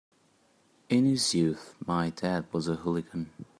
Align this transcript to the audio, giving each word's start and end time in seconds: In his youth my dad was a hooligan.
In 0.89 1.05
his 1.05 1.35
youth 1.35 1.75
my 1.85 2.09
dad 2.09 2.51
was 2.51 2.67
a 2.67 2.73
hooligan. 2.77 3.29